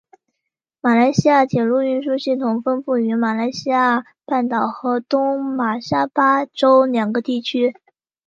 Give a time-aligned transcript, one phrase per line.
[0.81, 7.75] 马来西亚铁路运输系统分布于马来西亚半岛和东马沙巴州两个地区。